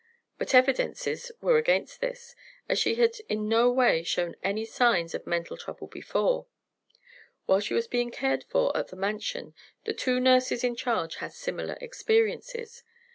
[0.39, 2.35] But evidences were against this,
[2.67, 6.47] as she had in no way shown any signs of mental trouble before.
[7.45, 9.53] While she was being cared for at the Mansion,
[9.83, 12.83] the two nurses in charge had similar experiences.